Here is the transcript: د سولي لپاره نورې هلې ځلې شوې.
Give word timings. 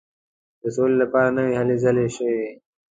د 0.61 0.63
سولي 0.75 0.95
لپاره 1.03 1.33
نورې 1.35 1.53
هلې 1.59 1.75
ځلې 1.83 2.07
شوې. 2.15 2.43